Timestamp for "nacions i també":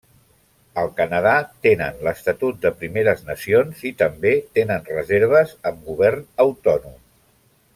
3.27-4.33